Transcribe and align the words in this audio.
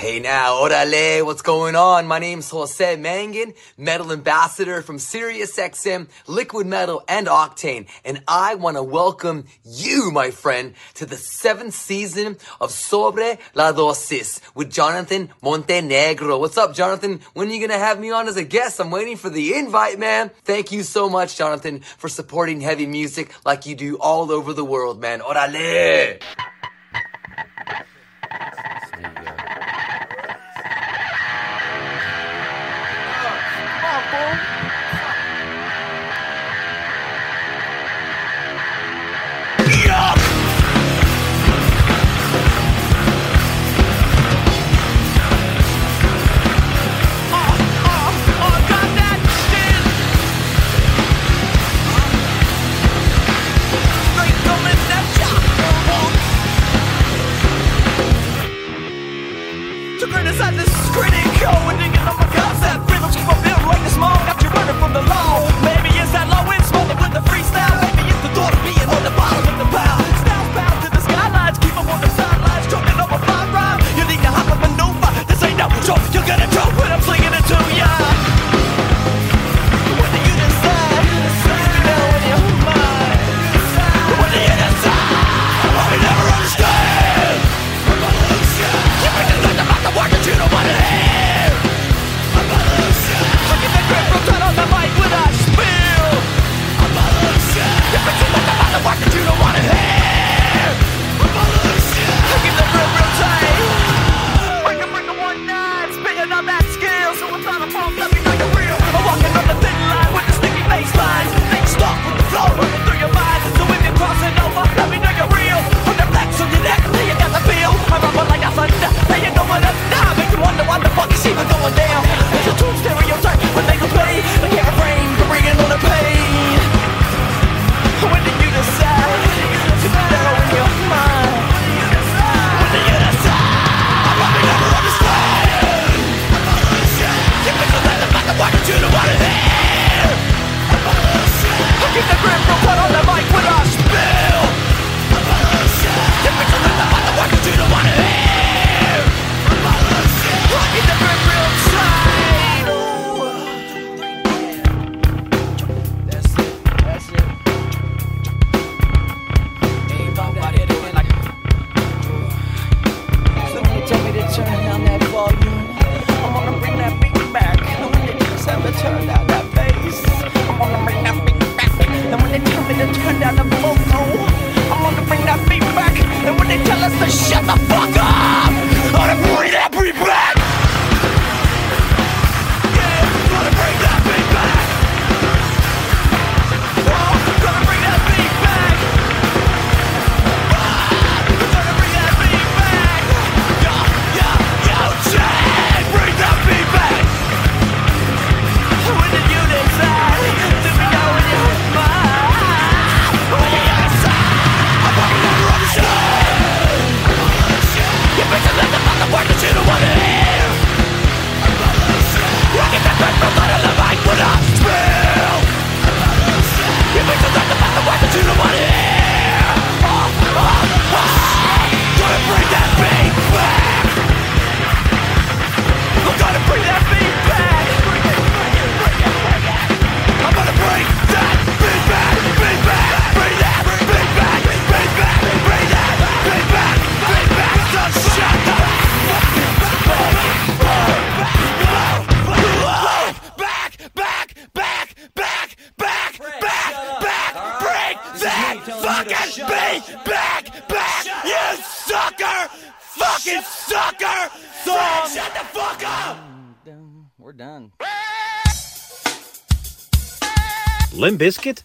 Hey 0.00 0.18
now, 0.18 0.54
orale, 0.62 1.26
what's 1.26 1.42
going 1.42 1.76
on? 1.76 2.06
My 2.06 2.18
name's 2.18 2.48
Jose 2.48 2.96
Mangan, 2.96 3.52
metal 3.76 4.12
ambassador 4.12 4.80
from 4.80 4.96
SiriusXM, 4.96 6.08
Liquid 6.26 6.66
Metal, 6.66 7.04
and 7.06 7.26
Octane, 7.26 7.86
and 8.02 8.22
I 8.26 8.54
want 8.54 8.78
to 8.78 8.82
welcome 8.82 9.44
you, 9.62 10.10
my 10.10 10.30
friend, 10.30 10.72
to 10.94 11.04
the 11.04 11.18
seventh 11.18 11.74
season 11.74 12.38
of 12.62 12.70
Sobre 12.70 13.36
la 13.52 13.74
Dosis 13.74 14.40
with 14.54 14.72
Jonathan 14.72 15.28
Montenegro. 15.42 16.38
What's 16.38 16.56
up, 16.56 16.72
Jonathan? 16.74 17.20
When 17.34 17.50
are 17.50 17.52
you 17.52 17.60
gonna 17.60 17.78
have 17.78 18.00
me 18.00 18.10
on 18.10 18.26
as 18.26 18.38
a 18.38 18.44
guest? 18.44 18.80
I'm 18.80 18.90
waiting 18.90 19.18
for 19.18 19.28
the 19.28 19.52
invite, 19.52 19.98
man. 19.98 20.30
Thank 20.44 20.72
you 20.72 20.82
so 20.82 21.10
much, 21.10 21.36
Jonathan, 21.36 21.80
for 21.80 22.08
supporting 22.08 22.62
heavy 22.62 22.86
music 22.86 23.34
like 23.44 23.66
you 23.66 23.74
do 23.74 23.98
all 23.98 24.32
over 24.32 24.54
the 24.54 24.64
world, 24.64 24.98
man. 24.98 25.20
Orale! 25.20 26.20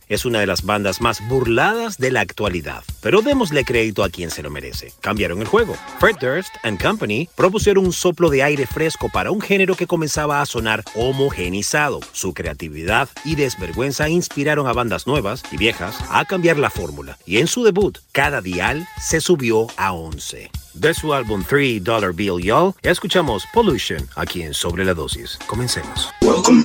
Es 0.07 0.25
una 0.25 0.39
de 0.39 0.47
las 0.47 0.63
bandas 0.63 1.01
más 1.01 1.27
burladas 1.27 1.97
de 1.97 2.11
la 2.11 2.21
actualidad, 2.21 2.83
pero 3.01 3.21
démosle 3.21 3.63
crédito 3.63 4.03
a 4.03 4.09
quien 4.09 4.29
se 4.29 4.43
lo 4.43 4.51
merece. 4.51 4.93
Cambiaron 5.01 5.41
el 5.41 5.47
juego. 5.47 5.75
Fred 5.99 6.17
Durst 6.21 6.53
and 6.63 6.81
Company 6.81 7.27
propusieron 7.35 7.85
un 7.85 7.93
soplo 7.93 8.29
de 8.29 8.43
aire 8.43 8.67
fresco 8.67 9.09
para 9.09 9.31
un 9.31 9.41
género 9.41 9.75
que 9.75 9.87
comenzaba 9.87 10.41
a 10.41 10.45
sonar 10.45 10.83
homogenizado. 10.93 11.99
Su 12.11 12.33
creatividad 12.33 13.09
y 13.23 13.35
desvergüenza 13.35 14.07
inspiraron 14.07 14.67
a 14.67 14.73
bandas 14.73 15.07
nuevas 15.07 15.43
y 15.51 15.57
viejas 15.57 15.97
a 16.09 16.25
cambiar 16.25 16.57
la 16.57 16.69
fórmula, 16.69 17.17
y 17.25 17.37
en 17.37 17.47
su 17.47 17.63
debut, 17.63 17.97
cada 18.11 18.41
dial 18.41 18.87
se 19.01 19.19
subió 19.21 19.67
a 19.77 19.93
11. 19.93 20.51
De 20.73 20.93
su 20.93 21.13
álbum 21.13 21.43
3 21.47 21.83
Dollar 21.83 22.13
Bill 22.13 22.41
Y'all, 22.41 22.73
escuchamos 22.81 23.45
Pollution 23.53 24.07
aquí 24.15 24.43
en 24.43 24.53
Sobre 24.53 24.83
la 24.83 24.93
Dosis. 24.93 25.39
Comencemos. 25.47 26.09
Welcome. 26.21 26.64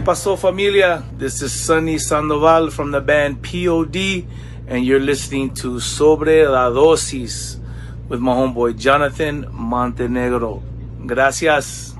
¿Qué 0.00 0.06
pasó, 0.06 0.34
familia? 0.34 1.02
This 1.18 1.42
is 1.42 1.52
Sunny 1.52 1.98
Sandoval 1.98 2.70
from 2.70 2.90
the 2.90 3.00
band 3.00 3.42
POD, 3.42 4.24
and 4.66 4.82
you're 4.82 4.98
listening 4.98 5.52
to 5.56 5.78
Sobre 5.78 6.48
la 6.48 6.70
Dosis 6.70 7.58
with 8.08 8.18
my 8.18 8.32
homeboy 8.32 8.78
Jonathan 8.78 9.46
Montenegro. 9.52 10.62
Gracias. 11.04 11.94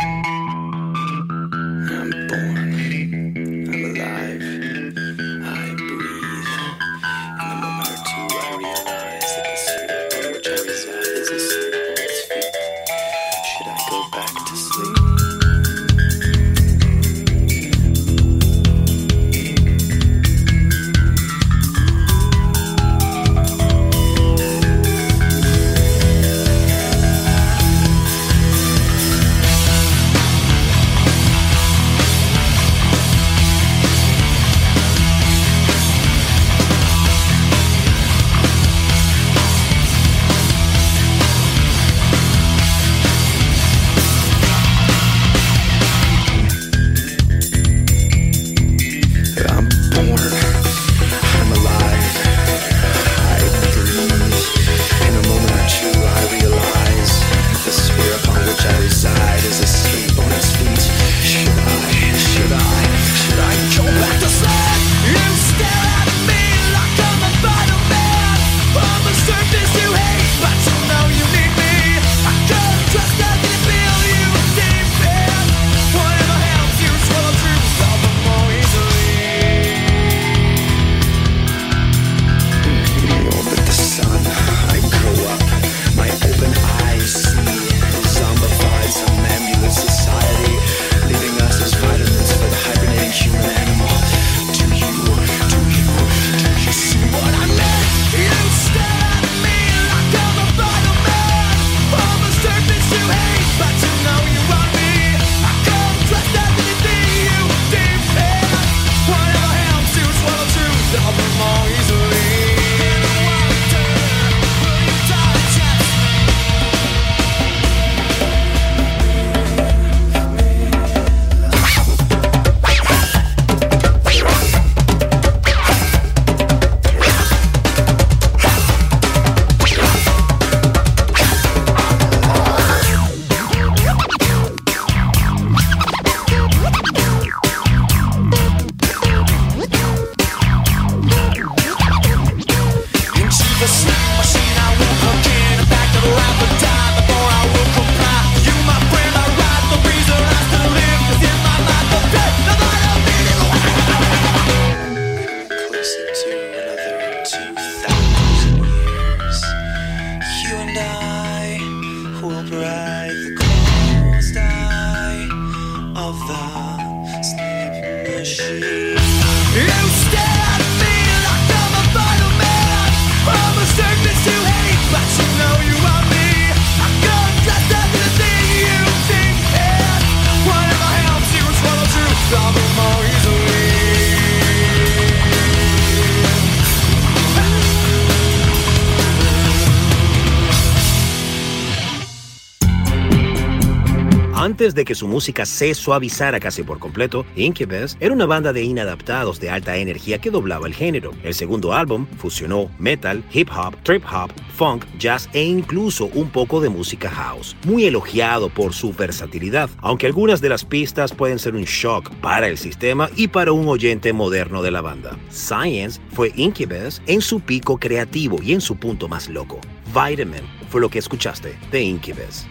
Antes 194.61 194.75
de 194.75 194.85
que 194.85 194.95
su 194.95 195.09
música 195.09 195.47
se 195.47 195.73
suavizara 195.73 196.39
casi 196.39 196.63
por 196.63 196.79
completo, 196.79 197.25
Incubus 197.35 197.97
era 197.99 198.13
una 198.13 198.27
banda 198.27 198.53
de 198.53 198.63
inadaptados 198.63 199.41
de 199.41 199.49
alta 199.49 199.75
energía 199.79 200.19
que 200.19 200.31
doblaba 200.31 200.67
el 200.67 200.75
género. 200.75 201.13
El 201.23 201.33
segundo 201.33 201.73
álbum 201.73 202.07
fusionó 202.19 202.71
metal, 202.79 203.25
hip 203.33 203.49
hop, 203.57 203.75
trip 203.85 204.05
hop, 204.05 204.31
funk, 204.55 204.85
jazz 204.99 205.31
e 205.33 205.43
incluso 205.43 206.11
un 206.13 206.29
poco 206.29 206.61
de 206.61 206.69
música 206.69 207.09
house. 207.09 207.57
Muy 207.65 207.87
elogiado 207.87 208.51
por 208.51 208.75
su 208.75 208.93
versatilidad, 208.93 209.71
aunque 209.79 210.05
algunas 210.05 210.43
de 210.43 210.51
las 210.51 210.67
pistas 210.67 211.15
pueden 211.15 211.39
ser 211.39 211.55
un 211.55 211.65
shock 211.65 212.11
para 212.17 212.47
el 212.47 212.59
sistema 212.59 213.09
y 213.17 213.29
para 213.29 213.53
un 213.53 213.67
oyente 213.67 214.13
moderno 214.13 214.61
de 214.61 214.73
la 214.73 214.83
banda. 214.83 215.17
Science 215.31 216.03
fue 216.13 216.35
Incubus 216.37 217.01
en 217.07 217.23
su 217.23 217.41
pico 217.41 217.79
creativo 217.79 218.43
y 218.43 218.53
en 218.53 218.61
su 218.61 218.77
punto 218.77 219.09
más 219.09 219.27
loco. 219.31 219.59
Vitamin 219.87 220.43
fue 220.69 220.83
lo 220.83 220.91
que 220.91 220.99
escuchaste 220.99 221.59
de 221.73 221.81
Incubus 221.81 222.45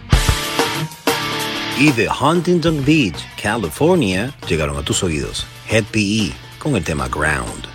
y 1.80 1.92
de 1.92 2.10
Huntington 2.10 2.84
Beach, 2.84 3.16
California, 3.42 4.34
llegaron 4.46 4.76
a 4.76 4.82
tus 4.82 5.02
oídos 5.02 5.46
Head 5.66 5.84
PE 5.84 6.30
con 6.58 6.76
el 6.76 6.84
tema 6.84 7.08
Ground. 7.08 7.69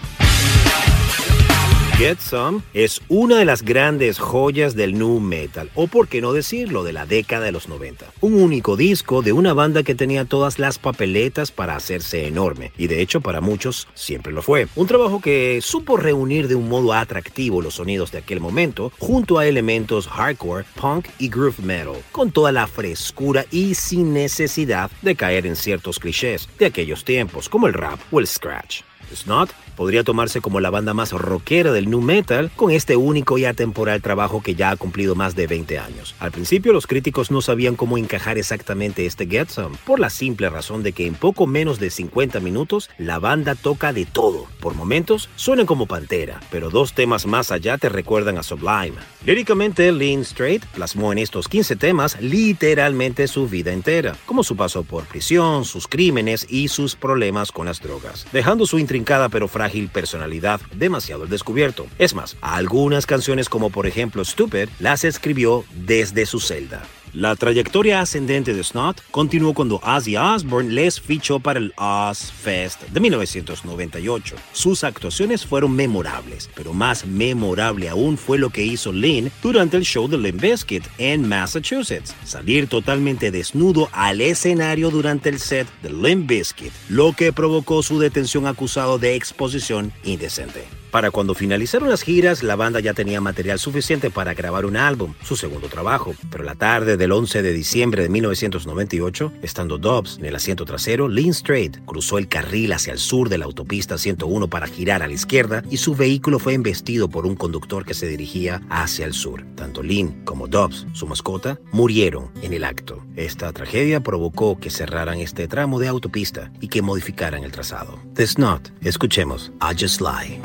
Get 1.98 2.20
Some 2.20 2.60
es 2.74 3.02
una 3.08 3.38
de 3.38 3.46
las 3.46 3.62
grandes 3.62 4.20
joyas 4.20 4.76
del 4.76 5.00
nu 5.00 5.22
metal, 5.22 5.72
o 5.76 5.88
por 5.88 6.10
qué 6.10 6.20
no 6.20 6.34
decirlo, 6.34 6.84
de 6.84 6.92
la 6.92 7.06
década 7.06 7.46
de 7.46 7.54
los 7.54 7.70
90. 7.70 8.12
Un 8.20 8.34
único 8.34 8.76
disco 8.76 9.22
de 9.22 9.32
una 9.32 9.54
banda 9.54 9.82
que 9.82 9.96
tenía 9.96 10.26
todas 10.26 10.60
las 10.60 10.78
papeletas 10.78 11.52
para 11.52 11.78
hacerse 11.78 12.28
enorme, 12.28 12.74
y 12.78 12.88
de 12.88 13.00
hecho 13.02 13.22
para 13.22 13.40
muchos 13.40 13.88
siempre 13.94 14.34
lo 14.34 14.42
fue. 14.42 14.68
Un 14.76 14.88
trabajo 14.88 15.22
que 15.22 15.62
supo 15.62 15.96
reunir 15.96 16.50
de 16.50 16.56
un 16.56 16.68
modo 16.68 16.92
atractivo 16.92 17.62
los 17.62 17.76
sonidos 17.76 18.12
de 18.12 18.18
aquel 18.18 18.42
momento, 18.42 18.92
junto 19.00 19.40
a 19.40 19.48
elementos 19.48 20.10
hardcore, 20.10 20.66
punk 20.76 21.08
y 21.18 21.30
groove 21.30 21.64
metal, 21.64 21.96
con 22.12 22.30
toda 22.30 22.52
la 22.52 22.68
frescura 22.68 23.46
y 23.52 23.74
sin 23.74 24.14
necesidad 24.14 24.92
de 25.02 25.16
caer 25.16 25.48
en 25.48 25.56
ciertos 25.56 26.00
clichés 26.00 26.50
de 26.60 26.66
aquellos 26.66 27.06
tiempos, 27.06 27.48
como 27.48 27.68
el 27.68 27.74
rap 27.74 28.02
o 28.12 28.20
el 28.20 28.28
scratch. 28.28 28.82
Snot 29.14 29.50
podría 29.76 30.04
tomarse 30.04 30.42
como 30.42 30.60
la 30.60 30.70
banda 30.70 30.94
más 30.94 31.12
rockera 31.12 31.72
del 31.72 31.90
nu 31.90 32.02
metal 32.02 32.52
con 32.56 32.72
este 32.72 32.96
único 32.96 33.38
y 33.38 33.46
atemporal 33.46 34.02
trabajo 34.02 34.42
que 34.42 34.56
ya 34.56 34.72
ha 34.72 34.76
cumplido 34.78 35.16
más 35.16 35.36
de 35.36 35.48
20 35.48 35.78
años. 35.78 36.16
Al 36.20 36.32
principio 36.32 36.74
los 36.74 36.88
críticos 36.88 37.32
no 37.32 37.42
sabían 37.42 37.76
cómo 37.76 37.98
encajar 37.98 38.38
exactamente 38.38 39.06
este 39.06 39.28
Get 39.28 39.50
Some, 39.50 39.78
por 39.86 40.00
la 40.00 40.10
simple 40.10 40.50
razón 40.50 40.84
de 40.84 40.94
que 40.94 41.06
en 41.06 41.16
poco 41.16 41.48
menos 41.48 41.80
de 41.80 41.90
50 41.90 42.40
minutos 42.40 42.90
la 42.98 43.20
banda 43.20 43.56
toca 43.56 43.94
de 43.94 44.06
todo. 44.06 44.48
Por 44.62 44.76
momentos 44.76 45.30
suenan 45.36 45.66
como 45.66 45.86
Pantera, 45.86 46.40
pero 46.52 46.70
dos 46.70 46.94
temas 46.94 47.26
más 47.26 47.52
allá 47.52 47.78
te 47.78 47.90
recuerdan 47.90 48.38
a 48.38 48.44
Sublime. 48.44 48.96
Líricamente, 49.26 49.92
Lean 49.92 50.22
Straight 50.22 50.66
plasmó 50.68 51.12
en 51.12 51.18
estos 51.18 51.48
15 51.48 51.76
temas 51.76 52.18
literalmente 52.22 53.28
su 53.28 53.48
vida 53.48 53.74
entera, 53.74 54.16
como 54.26 54.44
su 54.44 54.56
paso 54.56 54.84
por 54.84 55.06
prisión, 55.06 55.66
sus 55.66 55.88
crímenes 55.88 56.46
y 56.50 56.68
sus 56.70 56.96
problemas 56.96 57.52
con 57.52 57.66
las 57.66 57.82
drogas, 57.82 58.26
dejando 58.32 58.66
su 58.66 58.80
intrincada 58.80 59.30
pero 59.30 59.48
frágil 59.48 59.65
personalidad 59.88 60.62
demasiado 60.74 61.24
al 61.24 61.30
descubierto. 61.30 61.88
Es 62.00 62.14
más, 62.14 62.38
algunas 62.42 63.06
canciones 63.06 63.50
como 63.50 63.70
por 63.70 63.88
ejemplo 63.88 64.24
Stupid 64.24 64.70
las 64.80 65.04
escribió 65.04 65.66
desde 65.74 66.26
su 66.26 66.40
celda. 66.40 66.84
La 67.16 67.34
trayectoria 67.38 68.02
ascendente 68.02 68.54
de 68.54 68.62
Snot 68.62 69.02
continuó 69.10 69.54
cuando 69.54 69.78
Ozzy 69.78 70.18
Osbourne 70.18 70.74
les 70.74 71.00
fichó 71.00 71.40
para 71.40 71.60
el 71.60 71.74
Oz 71.78 72.30
Fest 72.30 72.82
de 72.90 73.00
1998. 73.00 74.36
Sus 74.52 74.84
actuaciones 74.84 75.46
fueron 75.46 75.74
memorables, 75.74 76.50
pero 76.54 76.74
más 76.74 77.06
memorable 77.06 77.88
aún 77.88 78.18
fue 78.18 78.38
lo 78.38 78.50
que 78.50 78.66
hizo 78.66 78.92
Lynn 78.92 79.32
durante 79.42 79.78
el 79.78 79.84
show 79.84 80.10
de 80.10 80.18
Limp 80.18 80.42
Bizkit 80.42 80.84
en 80.98 81.26
Massachusetts. 81.26 82.14
Salir 82.26 82.68
totalmente 82.68 83.32
desnudo 83.32 83.88
al 83.94 84.20
escenario 84.20 84.92
durante 84.92 85.30
el 85.30 85.40
set 85.40 85.70
de 85.82 85.94
Limp 85.94 86.30
Bizkit, 86.30 86.74
lo 86.90 87.14
que 87.14 87.32
provocó 87.32 87.82
su 87.82 87.98
detención 87.98 88.46
acusado 88.46 89.00
de 89.00 89.16
exposición 89.16 89.94
indecente. 90.04 90.66
Para 90.96 91.12
cuando 91.12 91.34
finalizaron 91.34 91.90
las 91.90 92.04
giras, 92.04 92.42
la 92.42 92.56
banda 92.56 92.80
ya 92.80 92.94
tenía 92.94 93.20
material 93.20 93.60
suficiente 93.60 94.10
para 94.10 94.34
grabar 94.34 94.66
un 94.66 94.78
álbum, 94.78 95.14
su 95.26 95.36
segundo 95.36 95.68
trabajo. 95.68 96.16
Pero 96.32 96.46
la 96.46 96.56
tarde 96.56 96.96
del 96.96 97.12
11 97.12 97.42
de 97.42 97.52
diciembre 97.52 98.02
de 98.02 98.08
1998, 98.08 99.34
estando 99.42 99.78
Dobbs 99.78 100.20
en 100.20 100.26
el 100.28 100.36
asiento 100.38 100.64
trasero, 100.64 101.10
Lynn 101.10 101.34
Strait 101.34 101.84
cruzó 101.84 102.18
el 102.18 102.30
carril 102.30 102.72
hacia 102.72 102.94
el 102.94 103.00
sur 103.00 103.28
de 103.28 103.38
la 103.38 103.44
autopista 103.44 103.98
101 103.98 104.48
para 104.48 104.68
girar 104.68 105.04
a 105.04 105.08
la 105.08 105.14
izquierda 105.14 105.64
y 105.70 105.76
su 105.76 105.96
vehículo 105.96 106.40
fue 106.40 106.54
embestido 106.54 107.10
por 107.10 107.26
un 107.26 107.36
conductor 107.36 107.84
que 107.84 107.94
se 107.94 108.08
dirigía 108.08 108.62
hacia 108.70 109.06
el 109.06 109.12
sur. 109.12 109.44
Tanto 109.56 109.84
Lynn 109.84 110.24
como 110.24 110.48
Dobbs, 110.48 110.88
su 110.94 111.08
mascota, 111.08 111.60
murieron 111.74 112.32
en 112.42 112.54
el 112.54 112.64
acto. 112.64 113.04
Esta 113.18 113.52
tragedia 113.52 114.00
provocó 114.00 114.58
que 114.62 114.70
cerraran 114.70 115.20
este 115.20 115.50
tramo 115.50 115.78
de 115.78 115.90
autopista 115.90 116.54
y 116.62 116.70
que 116.70 116.82
modificaran 116.82 117.44
el 117.44 117.52
trazado. 117.52 118.00
The 118.14 118.26
Snot, 118.26 118.72
escuchemos 118.82 119.52
I 119.60 119.76
Just 119.78 120.00
Lie. 120.00 120.40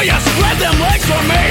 Before 0.00 0.16
you 0.16 0.20
spread 0.32 0.56
them 0.56 0.76
legs 0.80 1.04
for 1.04 1.22
me. 1.28 1.44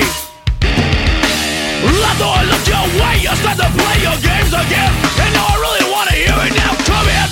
I 2.02 2.14
thought 2.18 2.42
I 2.42 2.44
looked 2.50 2.66
your 2.66 2.88
way. 2.98 3.22
You 3.22 3.34
start 3.38 3.58
to 3.62 3.70
play 3.78 3.96
your 4.02 4.18
games 4.26 4.50
again. 4.50 4.92
And 5.22 5.32
now 5.38 5.46
I 5.46 5.56
really 5.62 5.86
want 5.94 6.10
to 6.10 6.16
hear 6.18 6.34
it 6.34 6.54
now. 6.58 6.74
Come 6.90 7.06
in. 7.06 7.28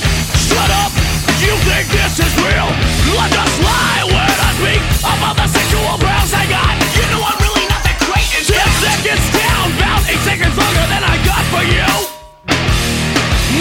Shut 0.46 0.70
up. 0.86 0.94
You 1.42 1.54
think 1.66 1.90
this 1.90 2.22
is 2.22 2.34
real? 2.38 2.70
I 3.18 3.26
just 3.34 3.56
lie 3.66 4.06
when 4.06 4.30
I 4.30 4.52
speak 4.62 4.82
about 5.02 5.36
the 5.42 5.48
sexual 5.50 5.98
browse 5.98 6.34
I 6.38 6.46
got. 6.46 6.78
You 6.94 7.06
know 7.10 7.22
I'm 7.26 7.40
really 7.42 7.66
not 7.66 7.82
that 7.82 7.98
great. 8.06 8.28
Ten 8.46 8.70
seconds 8.78 9.26
down, 9.34 9.74
about 9.74 10.06
eight 10.06 10.22
seconds 10.22 10.54
longer 10.54 10.86
than 10.86 11.02
I 11.02 11.16
got 11.26 11.44
for 11.50 11.64
you. 11.66 11.90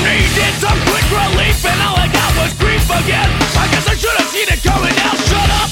Needed 0.05 0.55
some 0.61 0.77
quick 0.93 1.09
relief 1.09 1.57
and 1.65 1.79
all 1.81 1.97
I 1.97 2.13
got 2.13 2.31
was 2.37 2.53
grief 2.61 2.85
again 2.85 3.31
I 3.57 3.65
guess 3.73 3.89
I 3.89 3.95
should 3.97 4.13
have 4.13 4.29
seen 4.29 4.45
it 4.45 4.61
coming 4.63 4.95
now 4.95 5.15
Shut 5.17 5.51
up, 5.57 5.71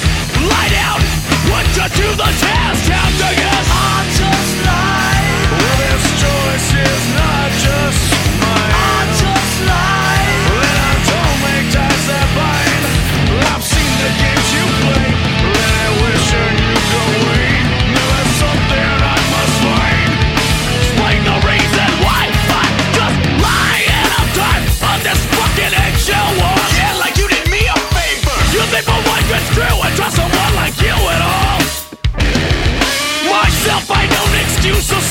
lie 0.49 0.71
down 0.73 1.14
Put 1.65 1.93
to 1.93 2.17
the 2.17 2.31
test, 2.41 2.87
time 2.87 3.13
to 3.13 3.31
guess 3.37 3.69
I 3.71 4.05
just 4.17 4.53
lie 4.67 5.25
Well 5.51 5.77
this 5.79 6.05
choice 6.21 6.69
is 6.89 7.15
not 7.15 7.24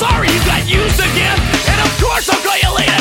sorry 0.03 0.27
you 0.27 0.39
got 0.43 0.61
used 0.67 0.99
again. 0.99 1.37
And 1.71 1.79
of 1.79 1.91
course 2.01 2.29
I'll 2.29 2.41
call 2.43 2.59
you 2.59 2.75
later 2.75 2.92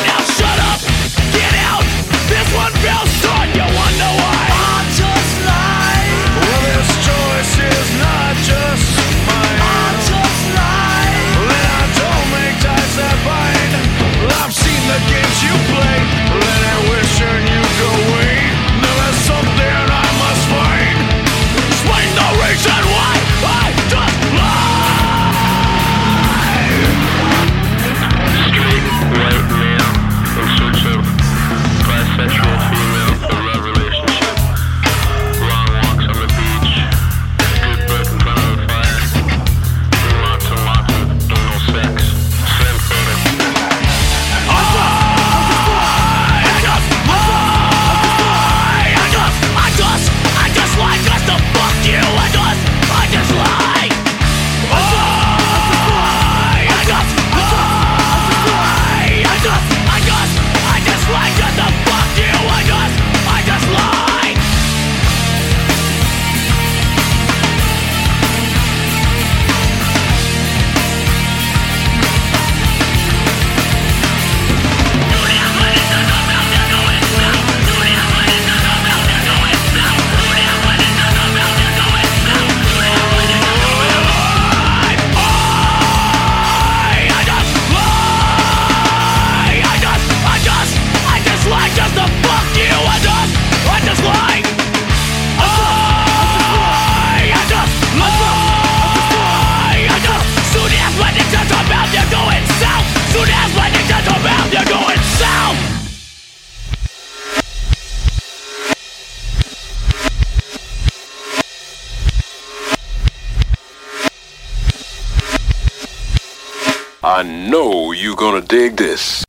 I 117.05 117.25
know 117.25 117.91
you're 117.91 118.15
gonna 118.15 118.41
dig 118.41 118.77
this. 118.77 119.25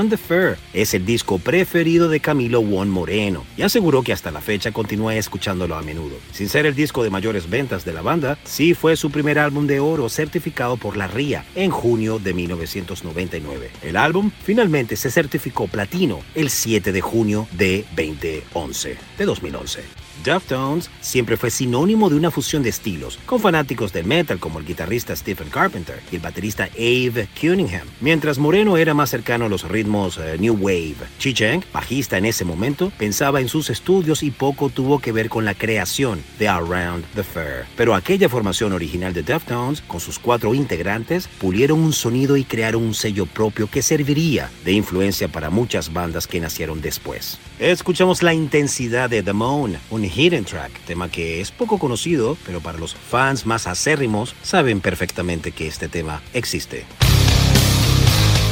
Around 0.02 0.10
the 0.10 0.16
Fur 0.16 0.56
es 0.72 0.94
el 0.94 1.06
disco 1.06 1.38
preferido 1.38 2.08
de 2.08 2.18
Camilo 2.18 2.60
Juan 2.60 2.88
Moreno 2.88 3.44
y 3.56 3.62
aseguró 3.62 4.02
que 4.02 4.12
hasta 4.12 4.32
la 4.32 4.40
fecha 4.40 4.72
continúa 4.72 5.14
escuchándolo 5.14 5.76
a 5.76 5.82
menudo. 5.82 6.16
Sin 6.32 6.48
ser 6.48 6.66
el 6.66 6.74
disco 6.74 7.04
de 7.04 7.10
mayores 7.10 7.48
ventas 7.48 7.84
de 7.84 7.92
la 7.92 8.02
banda, 8.02 8.36
sí 8.42 8.74
fue 8.74 8.96
su 8.96 9.12
primer 9.12 9.38
álbum 9.38 9.68
de 9.68 9.78
oro 9.78 10.08
certificado 10.08 10.76
por 10.76 10.96
la 10.96 11.06
RIA 11.06 11.44
en 11.54 11.70
junio 11.70 12.18
de 12.18 12.34
1999. 12.34 13.70
El 13.82 13.96
álbum 13.96 14.32
finalmente 14.42 14.96
se 14.96 15.08
certificó 15.08 15.68
platino 15.68 16.18
el 16.34 16.50
7 16.50 16.90
de 16.90 17.00
junio 17.00 17.46
de 17.52 17.84
2011, 17.94 18.96
de 19.18 19.24
2011. 19.24 19.84
Deftones 20.24 20.90
siempre 21.00 21.36
fue 21.36 21.50
sinónimo 21.50 22.08
de 22.08 22.16
una 22.16 22.30
fusión 22.30 22.62
de 22.62 22.68
estilos, 22.68 23.18
con 23.26 23.40
fanáticos 23.40 23.92
del 23.92 24.06
metal 24.06 24.38
como 24.38 24.58
el 24.58 24.66
guitarrista 24.66 25.14
Stephen 25.16 25.48
Carpenter 25.48 26.00
y 26.10 26.16
el 26.16 26.22
baterista 26.22 26.68
Abe 26.74 27.28
Cunningham, 27.40 27.86
mientras 28.00 28.38
Moreno 28.38 28.76
era 28.76 28.94
más 28.94 29.10
cercano 29.10 29.46
a 29.46 29.48
los 29.48 29.68
ritmos 29.68 30.18
eh, 30.18 30.36
New 30.38 30.54
Wave. 30.54 30.96
Chi 31.18 31.34
Cheng, 31.34 31.64
bajista 31.72 32.18
en 32.18 32.26
ese 32.26 32.44
momento, 32.44 32.92
pensaba 32.98 33.40
en 33.40 33.48
sus 33.48 33.70
estudios 33.70 34.22
y 34.22 34.30
poco 34.30 34.68
tuvo 34.68 34.98
que 34.98 35.12
ver 35.12 35.28
con 35.28 35.44
la 35.44 35.54
creación 35.54 36.22
de 36.38 36.48
Around 36.48 37.04
the 37.14 37.22
Fur. 37.22 37.66
Pero 37.76 37.94
aquella 37.94 38.28
formación 38.28 38.72
original 38.72 39.12
de 39.12 39.22
Deftones, 39.22 39.82
con 39.82 40.00
sus 40.00 40.18
cuatro 40.18 40.54
integrantes, 40.54 41.28
pulieron 41.28 41.80
un 41.80 41.92
sonido 41.92 42.36
y 42.36 42.44
crearon 42.44 42.82
un 42.82 42.94
sello 42.94 43.26
propio 43.26 43.68
que 43.68 43.82
serviría 43.82 44.50
de 44.64 44.72
influencia 44.72 45.28
para 45.28 45.50
muchas 45.50 45.92
bandas 45.92 46.26
que 46.26 46.40
nacieron 46.40 46.80
después. 46.80 47.38
Escuchamos 47.62 48.24
la 48.24 48.34
intensidad 48.34 49.08
de 49.08 49.22
The 49.22 49.32
Moan, 49.32 49.78
un 49.90 50.04
hidden 50.04 50.44
track, 50.44 50.72
tema 50.84 51.08
que 51.08 51.40
es 51.40 51.52
poco 51.52 51.78
conocido, 51.78 52.36
pero 52.44 52.60
para 52.60 52.76
los 52.76 52.96
fans 52.96 53.46
más 53.46 53.68
acérrimos 53.68 54.34
saben 54.42 54.80
perfectamente 54.80 55.52
que 55.52 55.68
este 55.68 55.86
tema 55.86 56.22
existe. 56.34 56.84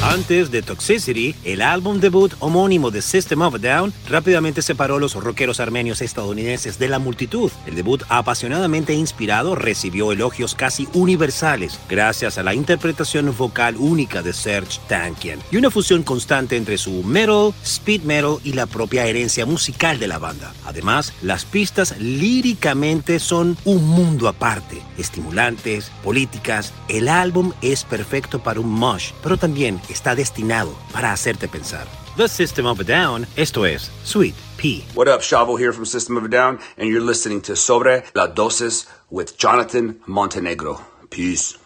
Antes 0.02 0.50
de 0.50 0.62
Toxicity, 0.62 1.34
el 1.44 1.60
álbum 1.60 2.00
debut 2.00 2.32
homónimo 2.38 2.90
de 2.90 3.02
System 3.02 3.42
of 3.42 3.56
a 3.56 3.58
Down 3.58 3.92
rápidamente 4.08 4.62
separó 4.62 4.96
a 4.96 4.98
los 4.98 5.12
rockeros 5.12 5.60
armenios 5.60 6.00
estadounidenses 6.00 6.78
de 6.78 6.88
la 6.88 6.98
multitud. 6.98 7.52
El 7.66 7.74
debut 7.74 8.02
apasionadamente 8.08 8.94
inspirado 8.94 9.54
recibió 9.54 10.10
elogios 10.10 10.54
casi 10.54 10.88
universales 10.94 11.78
gracias 11.86 12.38
a 12.38 12.42
la 12.42 12.54
interpretación 12.54 13.36
vocal 13.36 13.76
única 13.76 14.22
de 14.22 14.32
Serge 14.32 14.80
Tankian 14.88 15.38
y 15.50 15.58
una 15.58 15.70
fusión 15.70 16.02
constante 16.02 16.56
entre 16.56 16.78
su 16.78 17.02
metal, 17.02 17.52
speed 17.62 18.02
metal 18.02 18.38
y 18.42 18.54
la 18.54 18.64
propia 18.64 19.04
herencia 19.04 19.44
musical 19.44 19.98
de 19.98 20.08
la 20.08 20.18
banda. 20.18 20.54
Además, 20.64 21.12
las 21.20 21.44
pistas 21.44 21.98
líricamente 21.98 23.18
son 23.18 23.54
un 23.66 23.86
mundo 23.86 24.28
aparte, 24.28 24.80
estimulantes, 24.96 25.92
políticas. 26.02 26.72
El 26.88 27.06
álbum 27.06 27.52
es 27.60 27.84
perfecto 27.84 28.42
para 28.42 28.60
un 28.60 28.70
mosh, 28.70 29.10
pero 29.22 29.36
también 29.36 29.78
está 29.92 30.14
destinado 30.14 30.74
para 30.92 31.12
hacerte 31.12 31.48
pensar. 31.48 31.86
The 32.16 32.28
System 32.28 32.66
of 32.66 32.80
a 32.80 32.84
Down, 32.84 33.26
esto 33.36 33.64
es 33.64 33.90
Sweet 34.04 34.34
Pea. 34.56 34.84
What 34.94 35.08
up, 35.08 35.22
Shavo 35.22 35.58
here 35.58 35.72
from 35.72 35.86
System 35.86 36.16
of 36.16 36.24
a 36.24 36.28
Down, 36.28 36.58
and 36.76 36.88
you're 36.88 37.04
listening 37.04 37.40
to 37.42 37.54
Sobre 37.54 38.02
la 38.14 38.26
Dosis 38.26 38.86
with 39.10 39.38
Jonathan 39.38 40.00
Montenegro. 40.06 40.80
Peace. 41.10 41.56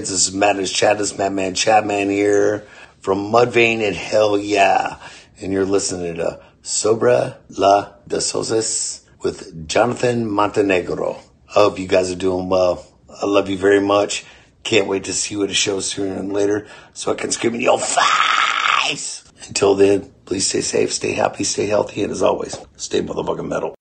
Kids? 0.00 0.10
This 0.10 0.28
is 0.28 0.34
Madness 0.34 0.72
Chad, 0.72 0.96
this 0.96 1.18
Madman 1.18 1.54
Chapman 1.54 2.08
here 2.08 2.66
from 3.00 3.30
Mudvayne 3.30 3.86
and 3.86 3.94
Hell 3.94 4.38
Yeah. 4.38 4.96
And 5.42 5.52
you're 5.52 5.66
listening 5.66 6.14
to 6.14 6.40
Sobra 6.62 7.36
La 7.50 7.92
de 8.08 8.16
Sosis 8.16 9.02
with 9.22 9.68
Jonathan 9.68 10.26
Montenegro. 10.26 11.18
I 11.50 11.52
hope 11.52 11.78
you 11.78 11.86
guys 11.86 12.10
are 12.10 12.16
doing 12.16 12.48
well. 12.48 12.86
I 13.10 13.26
love 13.26 13.50
you 13.50 13.58
very 13.58 13.80
much. 13.80 14.24
Can't 14.62 14.86
wait 14.86 15.04
to 15.04 15.12
see 15.12 15.34
you 15.34 15.44
at 15.44 15.50
a 15.50 15.54
show 15.54 15.80
sooner 15.80 16.14
than 16.14 16.30
later 16.30 16.66
so 16.94 17.12
I 17.12 17.14
can 17.14 17.30
scream 17.30 17.54
in 17.56 17.60
your 17.60 17.78
face. 17.78 19.24
Until 19.48 19.74
then, 19.74 20.10
please 20.24 20.46
stay 20.46 20.62
safe, 20.62 20.94
stay 20.94 21.12
happy, 21.12 21.44
stay 21.44 21.66
healthy, 21.66 22.02
and 22.02 22.10
as 22.10 22.22
always, 22.22 22.56
stay 22.76 23.02
motherfucking 23.02 23.48
metal. 23.48 23.74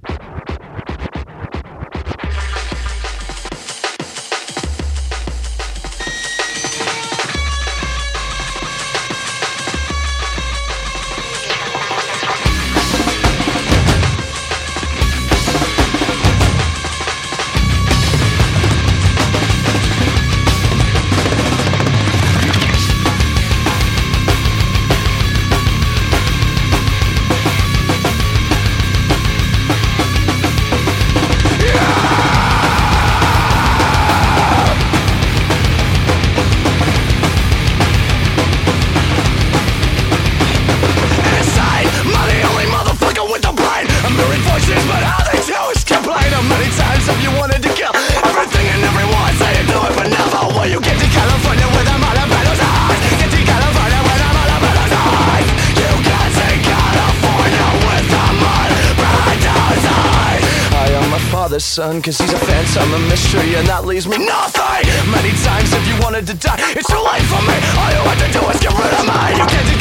Cause 61.79 62.17
he's 62.17 62.33
a 62.33 62.37
phantom, 62.39 62.93
a 62.93 62.99
mystery, 63.07 63.55
and 63.55 63.65
that 63.67 63.85
leaves 63.85 64.05
me 64.05 64.17
nothing. 64.17 64.83
Many 65.11 65.31
times 65.47 65.71
if 65.71 65.87
you 65.87 65.95
wanted 66.03 66.27
to 66.27 66.33
die, 66.33 66.59
it's 66.75 66.87
too 66.87 66.99
late 66.99 67.23
for 67.31 67.39
me. 67.47 67.55
All 67.79 67.91
you 67.95 68.03
have 68.03 68.19
to 68.19 68.27
do 68.35 68.41
is 68.51 68.59
get 68.59 68.75
rid 68.75 68.91
of 68.99 69.07
me. 69.07 69.39
You 69.39 69.47
get 69.47 69.78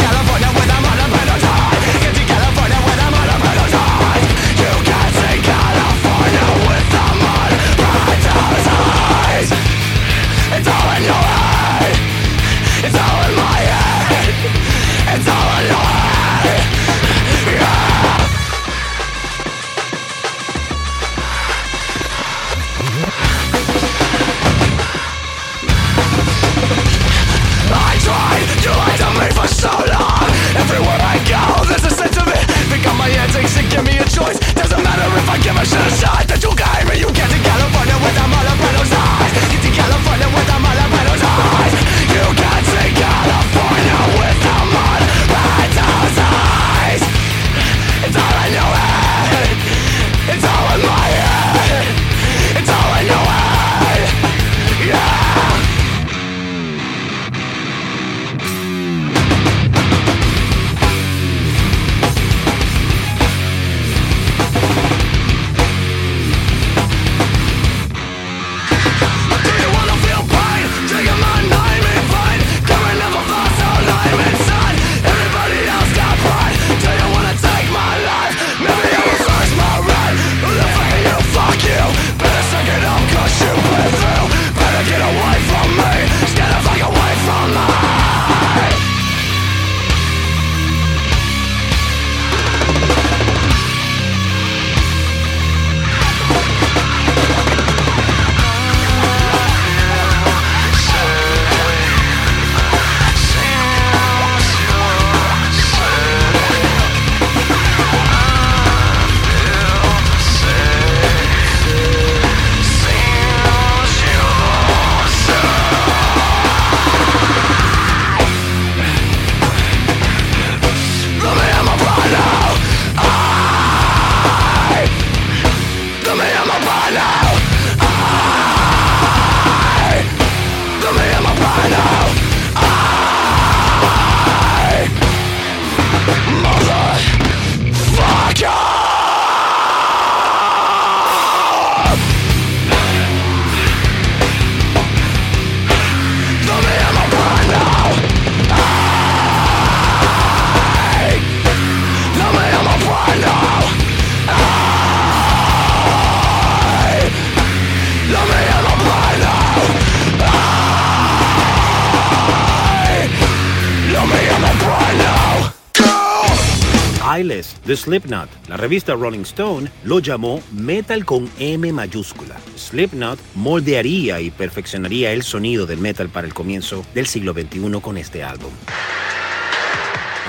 De 167.65 167.77
Slipknot. 167.77 168.29
La 168.49 168.57
revista 168.57 168.95
Rolling 168.95 169.23
Stone 169.23 169.71
lo 169.85 169.99
llamó 170.01 170.43
metal 170.53 171.05
con 171.05 171.31
M 171.39 171.73
mayúscula. 171.73 172.37
Slipknot 172.57 173.19
moldearía 173.35 174.21
y 174.21 174.31
perfeccionaría 174.31 175.13
el 175.13 175.23
sonido 175.23 175.67
del 175.67 175.79
metal 175.79 176.09
para 176.09 176.27
el 176.27 176.35
comienzo 176.35 176.85
del 176.95 177.07
siglo 177.07 177.33
XXI 177.33 177.81
con 177.81 177.97
este 177.97 178.23
álbum. 178.23 178.53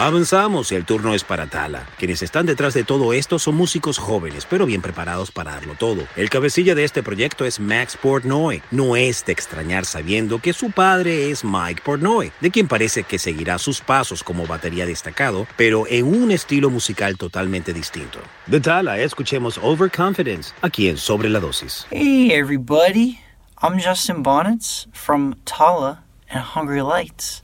Avanzamos 0.01 0.71
el 0.71 0.85
turno 0.85 1.13
es 1.13 1.25
para 1.25 1.47
Tala. 1.47 1.85
Quienes 1.97 2.21
están 2.21 2.45
detrás 2.45 2.73
de 2.73 2.85
todo 2.85 3.11
esto 3.11 3.37
son 3.37 3.55
músicos 3.55 3.97
jóvenes, 3.97 4.47
pero 4.49 4.65
bien 4.65 4.81
preparados 4.81 5.29
para 5.29 5.51
darlo 5.51 5.75
todo. 5.75 6.03
El 6.15 6.29
cabecilla 6.29 6.73
de 6.73 6.85
este 6.85 7.03
proyecto 7.03 7.43
es 7.43 7.59
Max 7.59 7.97
Portnoy. 8.01 8.63
No 8.71 8.95
es 8.95 9.25
de 9.25 9.33
extrañar 9.33 9.83
sabiendo 9.83 10.39
que 10.39 10.53
su 10.53 10.71
padre 10.71 11.29
es 11.31 11.43
Mike 11.43 11.81
Portnoy, 11.83 12.31
de 12.39 12.49
quien 12.49 12.69
parece 12.69 13.03
que 13.03 13.19
seguirá 13.19 13.57
sus 13.57 13.81
pasos 13.81 14.23
como 14.23 14.47
batería 14.47 14.85
destacado, 14.85 15.45
pero 15.57 15.83
en 15.85 16.05
un 16.05 16.31
estilo 16.31 16.69
musical 16.69 17.17
totalmente 17.17 17.73
distinto. 17.73 18.19
De 18.47 18.61
Tala, 18.61 18.99
escuchemos 18.99 19.59
Overconfidence 19.61 20.53
aquí 20.61 20.87
en 20.87 20.95
Sobre 20.95 21.29
la 21.29 21.41
Dosis. 21.41 21.85
Hey 21.91 22.31
everybody, 22.31 23.19
I'm 23.61 23.77
Justin 23.77 24.23
Bonnets 24.23 24.87
from 24.93 25.35
Tala 25.43 26.05
and 26.29 26.41
Hungry 26.55 26.81
Lights, 26.81 27.41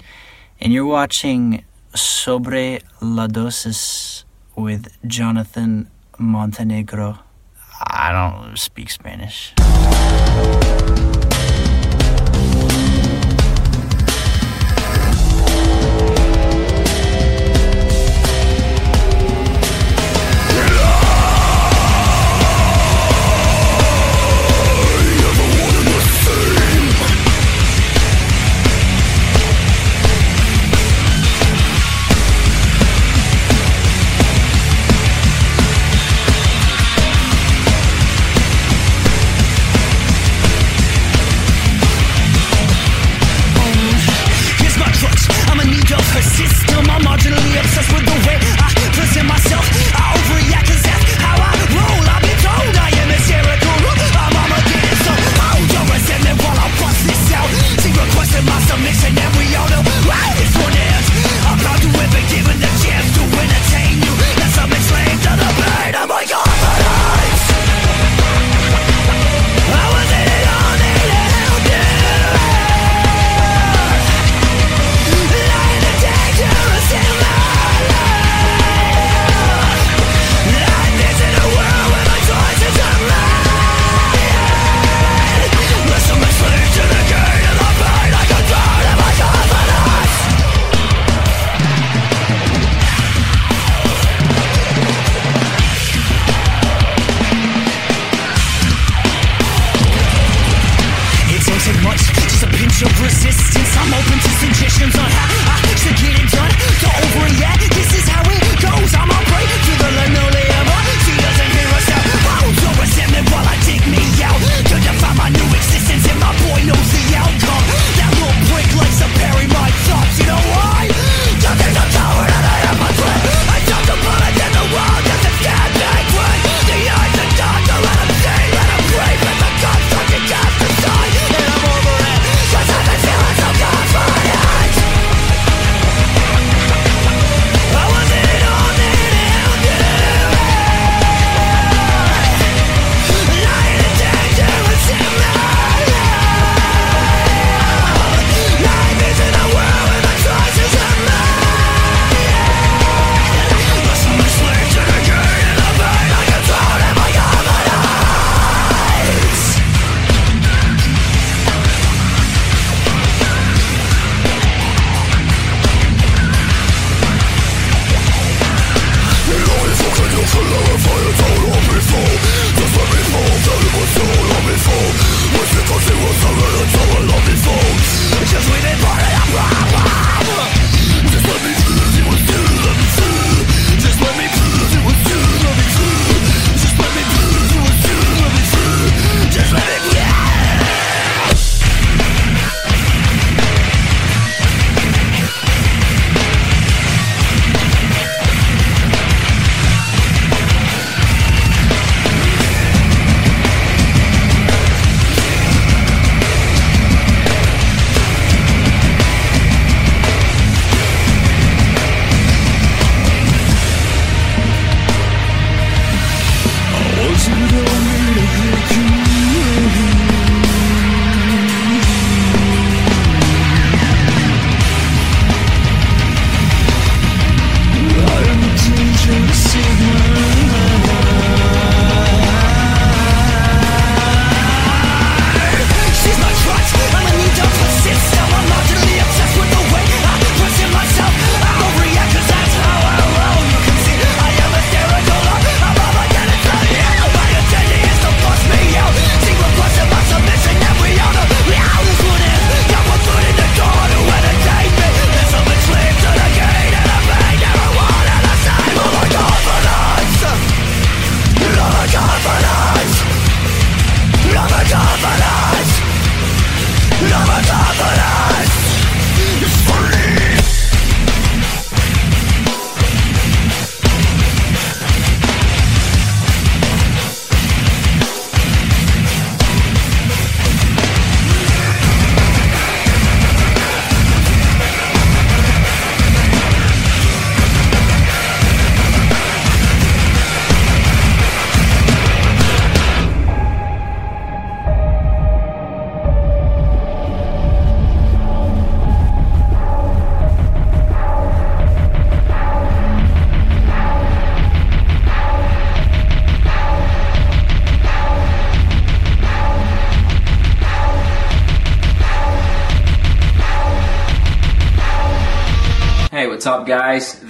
and 0.61 0.71
you're 0.71 0.89
watching 0.89 1.65
Sobre 1.95 2.81
la 3.01 3.27
Dosis 3.27 4.25
with 4.57 4.89
Jonathan 5.07 5.89
Montenegro. 6.17 7.19
I 7.89 8.11
don't 8.11 8.57
speak 8.57 8.89
Spanish. 8.89 9.53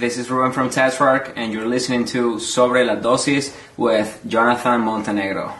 This 0.06 0.18
is 0.18 0.30
Ruben 0.30 0.52
from 0.52 0.70
TestRark, 0.70 1.32
and 1.34 1.52
you're 1.52 1.66
listening 1.66 2.04
to 2.14 2.38
Sobre 2.38 2.84
la 2.84 2.94
Dosis 2.94 3.52
with 3.76 4.20
Jonathan 4.28 4.82
Montenegro. 4.82 5.52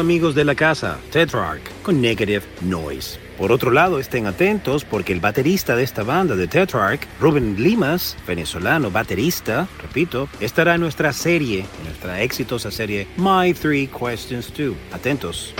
Amigos 0.00 0.34
de 0.34 0.44
la 0.44 0.54
casa, 0.54 0.98
Tetrarch, 1.10 1.62
con 1.82 2.00
Negative 2.00 2.42
Noise. 2.62 3.18
Por 3.38 3.52
otro 3.52 3.70
lado, 3.70 3.98
estén 3.98 4.26
atentos 4.26 4.84
porque 4.84 5.12
el 5.12 5.20
baterista 5.20 5.74
de 5.74 5.84
esta 5.84 6.02
banda 6.02 6.36
de 6.36 6.46
Tetrarch, 6.46 7.06
Ruben 7.20 7.56
Limas, 7.62 8.16
venezolano 8.26 8.90
baterista, 8.90 9.68
repito, 9.80 10.28
estará 10.40 10.74
en 10.74 10.82
nuestra 10.82 11.12
serie, 11.12 11.60
en 11.60 11.84
nuestra 11.84 12.22
exitosa 12.22 12.70
serie 12.70 13.06
My 13.16 13.54
Three 13.54 13.88
Questions 13.88 14.52
2. 14.56 14.74
Atentos. 14.92 15.54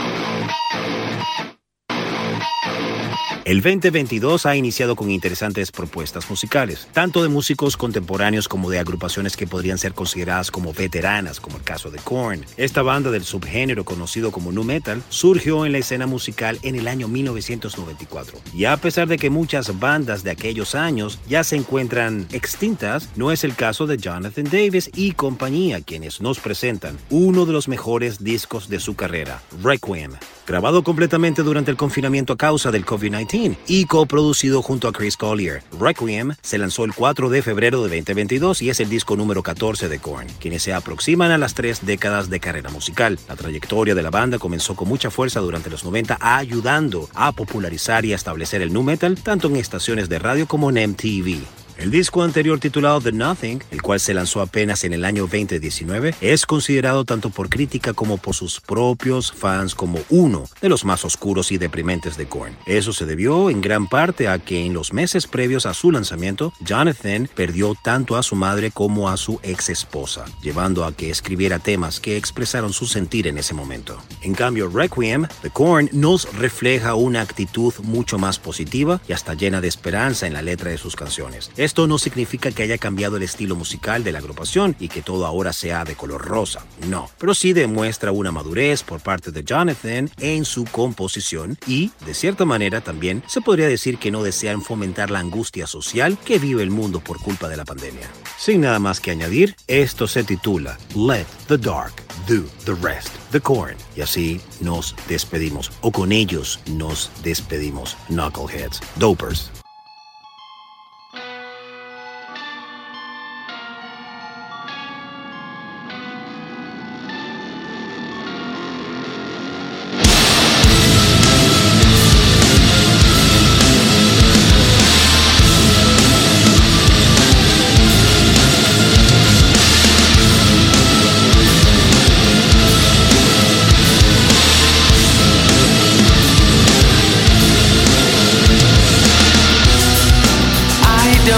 El 3.46 3.62
2022 3.62 4.44
ha 4.44 4.56
iniciado 4.56 4.96
con 4.96 5.08
interesantes 5.08 5.70
propuestas 5.70 6.28
musicales, 6.28 6.88
tanto 6.92 7.22
de 7.22 7.28
músicos 7.28 7.76
contemporáneos 7.76 8.48
como 8.48 8.70
de 8.70 8.80
agrupaciones 8.80 9.36
que 9.36 9.46
podrían 9.46 9.78
ser 9.78 9.94
consideradas 9.94 10.50
como 10.50 10.72
veteranas, 10.72 11.38
como 11.38 11.56
el 11.56 11.62
caso 11.62 11.92
de 11.92 12.00
Korn. 12.00 12.44
Esta 12.56 12.82
banda 12.82 13.12
del 13.12 13.22
subgénero 13.22 13.84
conocido 13.84 14.32
como 14.32 14.50
nu 14.50 14.64
metal 14.64 15.00
surgió 15.10 15.64
en 15.64 15.70
la 15.70 15.78
escena 15.78 16.08
musical 16.08 16.58
en 16.62 16.74
el 16.74 16.88
año 16.88 17.06
1994. 17.06 18.40
Y 18.52 18.64
a 18.64 18.76
pesar 18.78 19.06
de 19.06 19.16
que 19.16 19.30
muchas 19.30 19.78
bandas 19.78 20.24
de 20.24 20.32
aquellos 20.32 20.74
años 20.74 21.20
ya 21.28 21.44
se 21.44 21.54
encuentran 21.54 22.26
extintas, 22.32 23.10
no 23.14 23.30
es 23.30 23.44
el 23.44 23.54
caso 23.54 23.86
de 23.86 23.96
Jonathan 23.96 24.50
Davis 24.50 24.90
y 24.92 25.12
compañía, 25.12 25.82
quienes 25.82 26.20
nos 26.20 26.40
presentan 26.40 26.98
uno 27.10 27.46
de 27.46 27.52
los 27.52 27.68
mejores 27.68 28.24
discos 28.24 28.68
de 28.68 28.80
su 28.80 28.96
carrera, 28.96 29.40
Requiem. 29.62 30.14
Grabado 30.46 30.84
completamente 30.84 31.42
durante 31.42 31.72
el 31.72 31.76
confinamiento 31.76 32.32
a 32.32 32.36
causa 32.36 32.70
del 32.70 32.86
COVID-19 32.86 33.56
y 33.66 33.86
coproducido 33.86 34.62
junto 34.62 34.86
a 34.86 34.92
Chris 34.92 35.16
Collier, 35.16 35.64
Requiem 35.80 36.34
se 36.40 36.56
lanzó 36.56 36.84
el 36.84 36.94
4 36.94 37.30
de 37.30 37.42
febrero 37.42 37.82
de 37.82 37.96
2022 37.96 38.62
y 38.62 38.70
es 38.70 38.78
el 38.78 38.88
disco 38.88 39.16
número 39.16 39.42
14 39.42 39.88
de 39.88 39.98
Korn, 39.98 40.28
quienes 40.38 40.62
se 40.62 40.72
aproximan 40.72 41.32
a 41.32 41.38
las 41.38 41.54
tres 41.54 41.84
décadas 41.84 42.30
de 42.30 42.38
carrera 42.38 42.70
musical. 42.70 43.18
La 43.28 43.34
trayectoria 43.34 43.96
de 43.96 44.02
la 44.04 44.10
banda 44.10 44.38
comenzó 44.38 44.76
con 44.76 44.86
mucha 44.86 45.10
fuerza 45.10 45.40
durante 45.40 45.68
los 45.68 45.84
90, 45.84 46.18
ayudando 46.20 47.08
a 47.14 47.32
popularizar 47.32 48.04
y 48.04 48.12
establecer 48.12 48.62
el 48.62 48.72
nu 48.72 48.84
metal 48.84 49.18
tanto 49.20 49.48
en 49.48 49.56
estaciones 49.56 50.08
de 50.08 50.20
radio 50.20 50.46
como 50.46 50.70
en 50.70 50.90
MTV. 50.90 51.65
El 51.78 51.90
disco 51.90 52.22
anterior 52.22 52.58
titulado 52.58 53.02
The 53.02 53.12
Nothing, 53.12 53.62
el 53.70 53.82
cual 53.82 54.00
se 54.00 54.14
lanzó 54.14 54.40
apenas 54.40 54.82
en 54.84 54.94
el 54.94 55.04
año 55.04 55.24
2019, 55.24 56.14
es 56.22 56.46
considerado 56.46 57.04
tanto 57.04 57.28
por 57.28 57.50
crítica 57.50 57.92
como 57.92 58.16
por 58.16 58.34
sus 58.34 58.62
propios 58.62 59.30
fans 59.30 59.74
como 59.74 59.98
uno 60.08 60.44
de 60.62 60.70
los 60.70 60.86
más 60.86 61.04
oscuros 61.04 61.52
y 61.52 61.58
deprimentes 61.58 62.16
de 62.16 62.26
Korn. 62.26 62.56
Eso 62.64 62.94
se 62.94 63.04
debió 63.04 63.50
en 63.50 63.60
gran 63.60 63.88
parte 63.88 64.26
a 64.26 64.38
que 64.38 64.64
en 64.64 64.72
los 64.72 64.94
meses 64.94 65.26
previos 65.26 65.66
a 65.66 65.74
su 65.74 65.92
lanzamiento, 65.92 66.54
Jonathan 66.60 67.28
perdió 67.34 67.74
tanto 67.84 68.16
a 68.16 68.22
su 68.22 68.36
madre 68.36 68.70
como 68.70 69.10
a 69.10 69.18
su 69.18 69.38
ex 69.42 69.68
esposa, 69.68 70.24
llevando 70.42 70.84
a 70.84 70.92
que 70.92 71.10
escribiera 71.10 71.58
temas 71.58 72.00
que 72.00 72.16
expresaron 72.16 72.72
su 72.72 72.86
sentir 72.86 73.26
en 73.26 73.36
ese 73.36 73.52
momento. 73.52 74.02
En 74.22 74.34
cambio, 74.34 74.70
Requiem, 74.70 75.26
The 75.42 75.50
Korn, 75.50 75.90
nos 75.92 76.32
refleja 76.38 76.94
una 76.94 77.20
actitud 77.20 77.74
mucho 77.82 78.18
más 78.18 78.38
positiva 78.38 78.98
y 79.06 79.12
hasta 79.12 79.34
llena 79.34 79.60
de 79.60 79.68
esperanza 79.68 80.26
en 80.26 80.32
la 80.32 80.40
letra 80.40 80.70
de 80.70 80.78
sus 80.78 80.96
canciones. 80.96 81.50
Esto 81.66 81.88
no 81.88 81.98
significa 81.98 82.52
que 82.52 82.62
haya 82.62 82.78
cambiado 82.78 83.16
el 83.16 83.24
estilo 83.24 83.56
musical 83.56 84.04
de 84.04 84.12
la 84.12 84.20
agrupación 84.20 84.76
y 84.78 84.86
que 84.86 85.02
todo 85.02 85.26
ahora 85.26 85.52
sea 85.52 85.82
de 85.82 85.96
color 85.96 86.24
rosa, 86.24 86.64
no, 86.86 87.10
pero 87.18 87.34
sí 87.34 87.54
demuestra 87.54 88.12
una 88.12 88.30
madurez 88.30 88.84
por 88.84 89.00
parte 89.00 89.32
de 89.32 89.42
Jonathan 89.42 90.08
en 90.20 90.44
su 90.44 90.64
composición 90.64 91.58
y, 91.66 91.90
de 92.06 92.14
cierta 92.14 92.44
manera, 92.44 92.82
también 92.82 93.24
se 93.26 93.40
podría 93.40 93.66
decir 93.66 93.98
que 93.98 94.12
no 94.12 94.22
desean 94.22 94.62
fomentar 94.62 95.10
la 95.10 95.18
angustia 95.18 95.66
social 95.66 96.16
que 96.24 96.38
vive 96.38 96.62
el 96.62 96.70
mundo 96.70 97.00
por 97.00 97.18
culpa 97.18 97.48
de 97.48 97.56
la 97.56 97.64
pandemia. 97.64 98.08
Sin 98.38 98.60
nada 98.60 98.78
más 98.78 99.00
que 99.00 99.10
añadir, 99.10 99.56
esto 99.66 100.06
se 100.06 100.22
titula 100.22 100.78
Let 100.94 101.26
the 101.48 101.58
Dark 101.58 101.94
Do 102.28 102.44
the 102.64 102.80
Rest, 102.80 103.08
The 103.32 103.40
Corn, 103.40 103.74
y 103.96 104.02
así 104.02 104.40
nos 104.60 104.94
despedimos, 105.08 105.72
o 105.80 105.90
con 105.90 106.12
ellos 106.12 106.60
nos 106.68 107.10
despedimos, 107.24 107.96
Knuckleheads, 108.08 108.80
Dopers. 109.00 109.50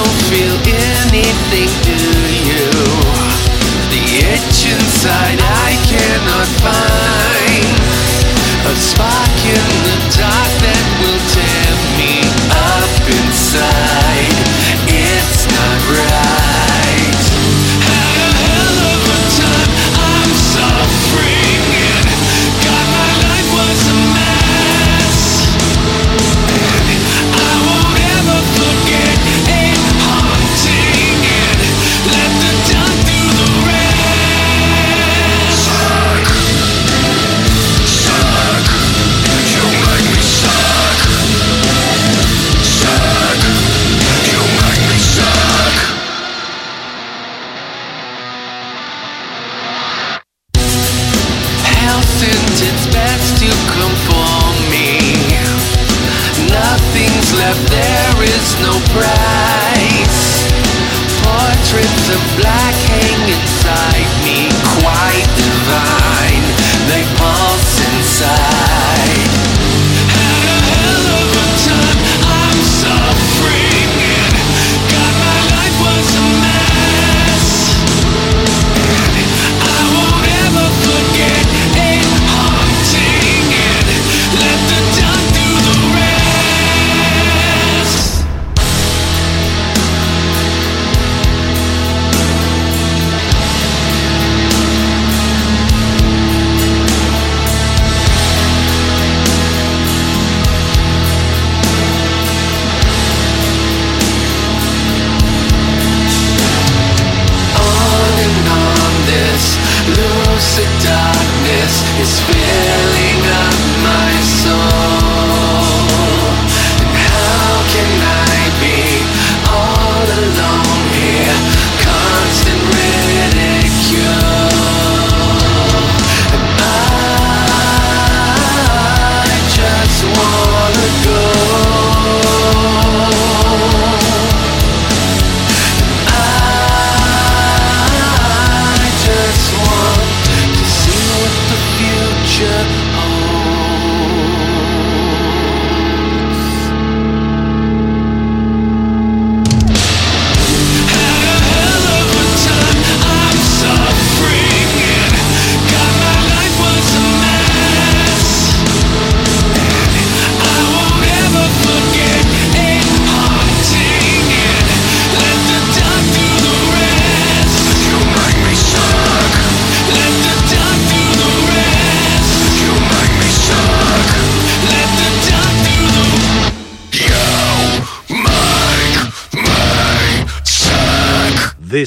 Don't 0.09 0.22
feel 0.32 0.56
anything, 0.64 1.68
do 1.84 2.00
you? 2.48 2.66
The 3.92 4.02
itch 4.32 4.61
inside 4.72 5.38
I 5.40 5.76
cannot 5.84 6.48
find 6.64 7.68
a 8.66 8.74
spark 8.76 9.38
in 9.44 9.66
the 9.84 9.96
dark 10.16 10.57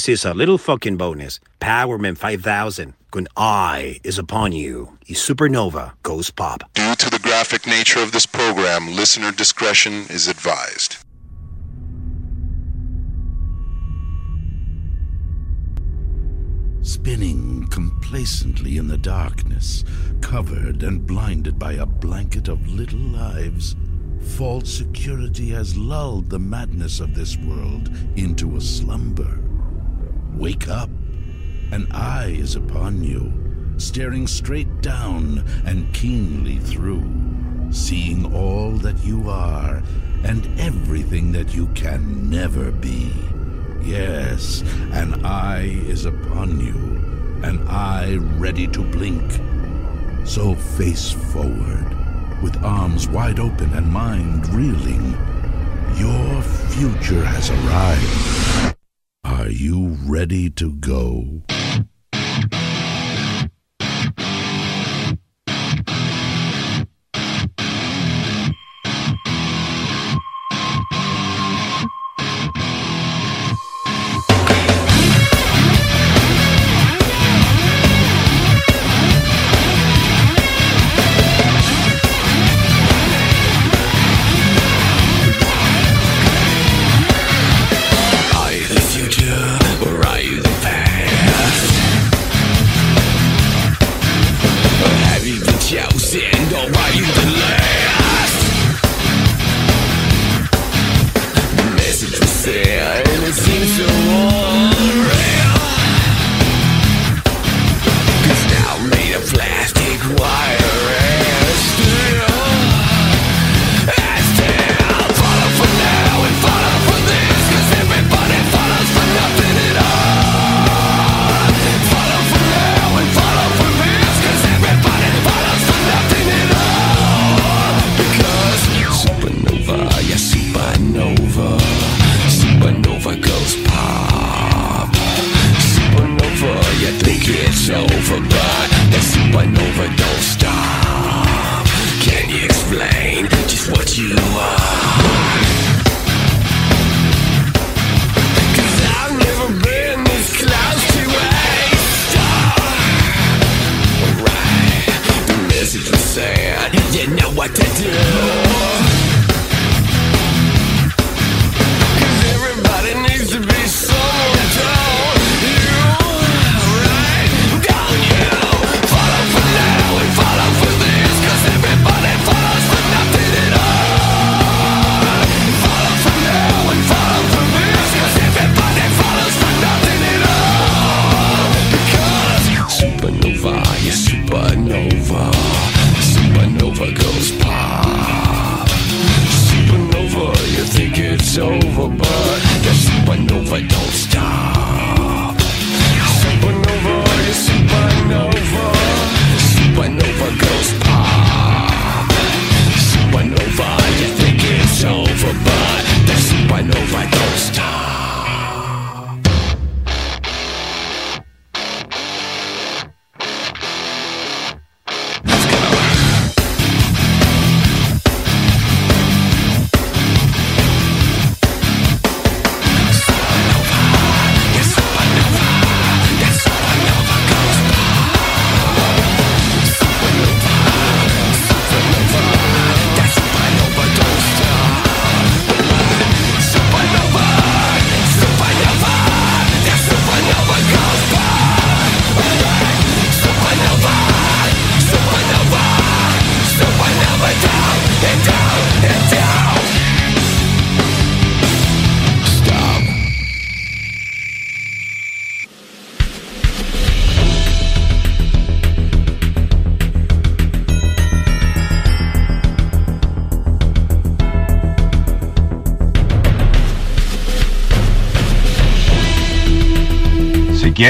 This 0.02 0.22
is 0.22 0.26
a 0.26 0.34
little 0.34 0.58
fucking 0.58 0.98
bonus. 0.98 1.40
Powerman 1.60 2.18
5000. 2.18 2.96
When 3.12 3.28
I 3.38 4.00
is 4.04 4.18
upon 4.18 4.52
you, 4.52 4.98
a 5.08 5.12
supernova 5.12 5.92
goes 6.02 6.32
pop. 6.32 6.64
Due 6.74 6.96
to 6.96 7.10
the 7.12 7.20
graphic 7.20 7.68
nature 7.68 8.00
of 8.00 8.12
this 8.12 8.26
program, 8.26 8.96
listener 8.96 9.32
discretion 9.32 10.08
is 10.10 10.28
advised. 10.28 10.98
Spinning 16.82 17.68
complacently 17.68 18.78
in 18.78 18.88
the 18.88 18.98
darkness, 18.98 19.84
covered 20.22 20.82
and 20.82 21.06
blinded 21.06 21.60
by 21.60 21.74
a 21.74 21.86
blanket 21.86 22.48
of 22.48 22.68
little 22.68 22.98
lives, 22.98 23.76
false 24.36 24.74
security 24.74 25.50
has 25.50 25.78
lulled 25.78 26.32
the 26.32 26.40
madness 26.40 27.00
of 27.00 27.14
this 27.14 27.38
world 27.38 27.92
into 28.16 28.58
a 28.58 28.62
slumber. 28.62 29.38
Wake 30.36 30.68
up. 30.68 30.90
An 31.72 31.88
eye 31.92 32.36
is 32.38 32.56
upon 32.56 33.04
you, 33.04 33.32
staring 33.78 34.28
straight 34.28 34.82
down 34.82 35.44
and 35.66 35.94
keenly 35.94 36.58
through, 36.58 37.10
seeing 37.72 38.34
all 38.34 38.72
that 38.72 39.04
you 39.04 39.30
are 39.30 39.82
and 40.24 40.60
everything 40.60 41.32
that 41.32 41.54
you 41.54 41.68
can 41.68 42.30
never 42.30 42.72
be. 42.72 43.12
Yes, 43.84 44.64
an 44.92 45.26
eye 45.26 45.82
is 45.88 46.06
upon 46.06 46.60
you, 46.60 46.76
an 47.44 47.66
eye 47.68 48.18
ready 48.38 48.68
to 48.68 48.84
blink. 48.84 49.40
So 50.26 50.56
face 50.56 51.12
forward, 51.12 51.88
with 52.44 52.64
arms 52.64 53.08
wide 53.08 53.40
open 53.40 53.74
and 53.74 53.92
mind 53.92 54.48
reeling. 54.50 55.18
Your 55.98 56.42
future 56.42 57.26
has 57.26 57.50
arrived. 57.50 58.71
Are 59.42 59.50
you 59.50 59.98
ready 60.06 60.52
to 60.52 60.72
go? 60.74 61.42